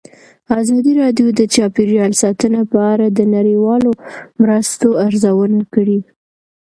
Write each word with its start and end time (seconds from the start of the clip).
ازادي 0.59 0.91
راډیو 1.01 1.27
د 1.39 1.41
چاپیریال 1.55 2.11
ساتنه 2.23 2.61
په 2.71 2.79
اړه 2.93 3.07
د 3.11 3.19
نړیوالو 3.35 3.91
مرستو 4.41 4.89
ارزونه 5.05 5.59
کړې. 5.73 5.99